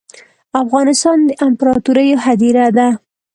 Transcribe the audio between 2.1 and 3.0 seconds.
هدیره ده